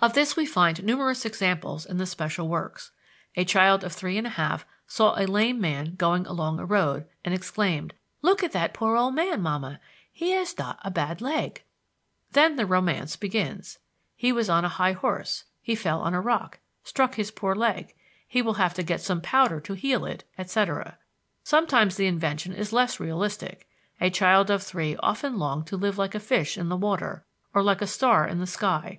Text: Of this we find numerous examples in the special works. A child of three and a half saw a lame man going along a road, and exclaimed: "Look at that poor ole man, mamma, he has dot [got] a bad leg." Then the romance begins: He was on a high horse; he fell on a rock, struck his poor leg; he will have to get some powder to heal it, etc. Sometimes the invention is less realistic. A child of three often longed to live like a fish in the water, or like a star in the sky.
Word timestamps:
Of 0.00 0.14
this 0.14 0.34
we 0.34 0.46
find 0.46 0.82
numerous 0.82 1.24
examples 1.24 1.86
in 1.86 1.96
the 1.98 2.04
special 2.04 2.48
works. 2.48 2.90
A 3.36 3.44
child 3.44 3.84
of 3.84 3.92
three 3.92 4.18
and 4.18 4.26
a 4.26 4.30
half 4.30 4.66
saw 4.88 5.16
a 5.16 5.28
lame 5.30 5.60
man 5.60 5.94
going 5.94 6.26
along 6.26 6.58
a 6.58 6.64
road, 6.64 7.06
and 7.24 7.32
exclaimed: 7.32 7.94
"Look 8.20 8.42
at 8.42 8.50
that 8.50 8.74
poor 8.74 8.96
ole 8.96 9.12
man, 9.12 9.40
mamma, 9.42 9.78
he 10.10 10.32
has 10.32 10.54
dot 10.54 10.78
[got] 10.82 10.86
a 10.86 10.90
bad 10.90 11.20
leg." 11.20 11.62
Then 12.32 12.56
the 12.56 12.66
romance 12.66 13.14
begins: 13.14 13.78
He 14.16 14.32
was 14.32 14.50
on 14.50 14.64
a 14.64 14.68
high 14.70 14.90
horse; 14.90 15.44
he 15.62 15.76
fell 15.76 16.00
on 16.00 16.14
a 16.14 16.20
rock, 16.20 16.58
struck 16.82 17.14
his 17.14 17.30
poor 17.30 17.54
leg; 17.54 17.94
he 18.26 18.42
will 18.42 18.54
have 18.54 18.74
to 18.74 18.82
get 18.82 19.00
some 19.00 19.20
powder 19.20 19.60
to 19.60 19.74
heal 19.74 20.04
it, 20.04 20.24
etc. 20.36 20.98
Sometimes 21.44 21.94
the 21.96 22.06
invention 22.08 22.52
is 22.52 22.72
less 22.72 22.98
realistic. 22.98 23.68
A 24.00 24.10
child 24.10 24.50
of 24.50 24.64
three 24.64 24.96
often 24.96 25.38
longed 25.38 25.68
to 25.68 25.76
live 25.76 25.96
like 25.96 26.16
a 26.16 26.18
fish 26.18 26.58
in 26.58 26.70
the 26.70 26.76
water, 26.76 27.24
or 27.54 27.62
like 27.62 27.80
a 27.80 27.86
star 27.86 28.26
in 28.26 28.40
the 28.40 28.48
sky. 28.48 28.98